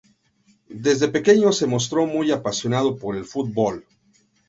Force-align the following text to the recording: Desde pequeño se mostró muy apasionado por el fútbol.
Desde 0.85 1.09
pequeño 1.09 1.51
se 1.51 1.67
mostró 1.67 2.07
muy 2.07 2.31
apasionado 2.31 2.97
por 2.97 3.15
el 3.15 3.23
fútbol. 3.23 3.85